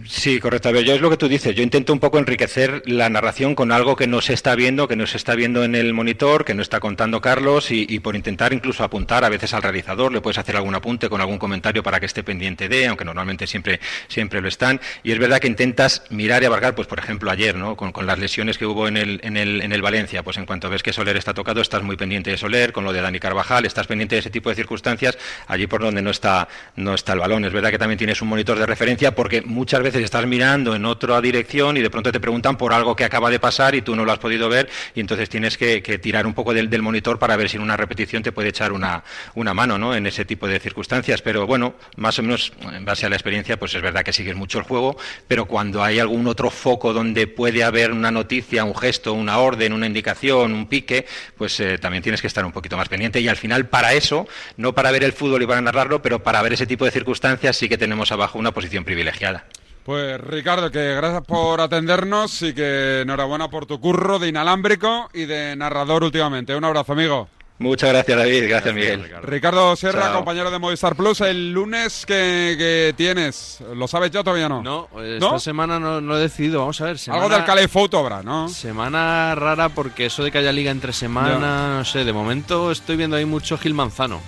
[0.07, 0.71] Sí, correcto.
[0.71, 1.55] A ver, yo es lo que tú dices.
[1.55, 4.97] Yo intento un poco enriquecer la narración con algo que no se está viendo, que
[4.97, 8.55] no se está viendo en el monitor, que no está contando Carlos, y, por intentar
[8.55, 12.01] incluso apuntar a veces al realizador, le puedes hacer algún apunte con algún comentario para
[12.01, 14.81] que esté pendiente de, aunque normalmente siempre, siempre lo están.
[15.03, 17.77] Y es verdad que intentas mirar y abarcar, pues por ejemplo ayer, ¿no?
[17.77, 20.71] Con, las lesiones que hubo en el, en, el, en el Valencia, pues en cuanto
[20.71, 23.67] ves que Soler está tocado, estás muy pendiente de Soler, con lo de Dani Carvajal,
[23.67, 27.19] estás pendiente de ese tipo de circunstancias, allí por donde no está, no está el
[27.19, 27.45] balón.
[27.45, 30.85] Es verdad que también tienes un monitor de referencia porque muchas veces estás mirando en
[30.85, 33.95] otra dirección y de pronto te preguntan por algo que acaba de pasar y tú
[33.97, 37.19] no lo has podido ver y entonces tienes que, tirar un poco del, del, monitor
[37.19, 39.95] para ver si en una repetición te puede echar una, una mano ¿no?
[39.95, 41.23] en ese tipo de circunstancias.
[41.23, 44.37] Pero bueno, más o menos en base a la experiencia, pues es verdad que sigues
[44.37, 44.97] mucho el juego,
[45.29, 49.73] pero cuando hay algún otro foco donde puede haber una noticia, un gesto, una orden,
[49.73, 51.07] una indicación, un pique,
[51.37, 54.27] pues eh, también tienes que estar un poquito más pendiente y al final para eso,
[54.57, 57.57] no para ver el fútbol y para narrarlo, pero para ver ese tipo de circunstancias
[57.57, 59.47] sí que tenemos abajo una posición privilegiada.
[59.85, 65.27] Pues Ricardo, que gracias por atendernos y que enhorabuena por tu curro de inalámbrico y
[65.27, 66.57] de narrador últimamente.
[66.57, 67.29] Un abrazo, amigo.
[67.59, 68.49] Muchas gracias, David.
[68.49, 69.13] Gracias, Miguel.
[69.23, 69.77] Ricardo.
[69.77, 71.21] Sierra, compañero de Movistar Plus.
[71.21, 74.63] El lunes que, tienes, ¿lo sabes ya todavía no?
[74.63, 76.61] No, esta semana no, he decidido.
[76.61, 76.97] Vamos a ver.
[77.09, 78.49] Algo del Cali Foto habrá, ¿no?
[78.49, 82.07] Semana rara porque eso de que haya liga entre semana, no sé.
[82.07, 84.23] De momento estoy viendo ahí mucho Gil Manzano.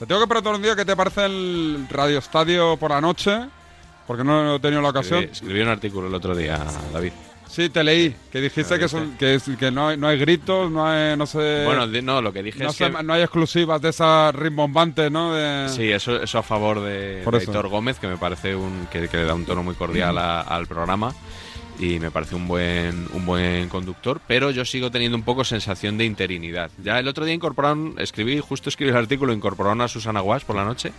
[0.00, 3.48] Te tengo que preguntar un día qué te parece el Radio Estadio por la noche
[4.12, 5.24] porque no he tenido la ocasión.
[5.24, 7.12] Escribí, un artículo el otro día, David.
[7.48, 10.86] Sí, te leí, que dijiste que, son, que, que no, hay, no, hay, gritos, no
[10.86, 11.62] hay, no sé...
[11.64, 12.90] Bueno, no, lo que dije es que...
[12.90, 15.32] No hay exclusivas de esas rimbombantes, ¿no?
[15.70, 19.32] Sí, eso, eso a favor de, Héctor Gómez, que me parece un, que, le da
[19.32, 21.14] un tono muy cordial al programa
[21.78, 25.96] y me parece un buen, un buen conductor, pero yo sigo teniendo un poco sensación
[25.96, 26.70] de interinidad.
[26.84, 30.56] Ya el otro día incorporaron, escribí, justo escribí el artículo, incorporaron a Susana Guas por
[30.56, 30.92] la noche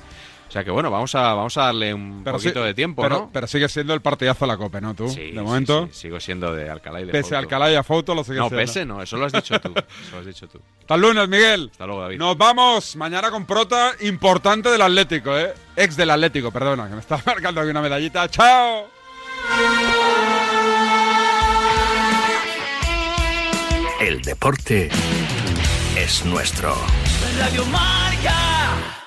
[0.54, 3.30] sea que bueno, vamos a, vamos a darle un poquito sí- de tiempo, pero, ¿no?
[3.34, 4.94] pero sigue siendo el partidazo de la COPE, ¿no?
[4.94, 5.88] Tú, Sí, de sí, momento.
[5.92, 7.40] sí, sigo siendo de Alcalá y de Pese a.
[7.40, 8.58] Alcalá y a Fouto, lo sigue No, siendo.
[8.64, 9.74] pese no, eso lo has dicho tú.
[9.76, 10.60] Eso lo has dicho tú.
[10.82, 11.70] Hasta el lunes, Miguel.
[11.72, 12.18] Hasta luego, David.
[12.20, 15.54] Nos vamos mañana con prota importante del Atlético, ¿eh?
[15.76, 18.30] Ex del Atlético, perdona, que me está marcando aquí una medallita.
[18.30, 18.88] ¡Chao!
[24.00, 24.90] El deporte
[25.98, 26.76] es nuestro.
[27.40, 29.03] Radio Marca.